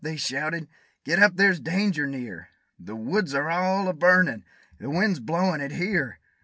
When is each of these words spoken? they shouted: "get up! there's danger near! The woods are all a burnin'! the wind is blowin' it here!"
they 0.03 0.15
shouted: 0.15 0.67
"get 1.05 1.21
up! 1.21 1.35
there's 1.35 1.59
danger 1.59 2.07
near! 2.07 2.49
The 2.79 2.95
woods 2.95 3.35
are 3.35 3.51
all 3.51 3.87
a 3.87 3.93
burnin'! 3.93 4.43
the 4.79 4.89
wind 4.89 5.11
is 5.11 5.19
blowin' 5.19 5.61
it 5.61 5.73
here!" 5.73 6.17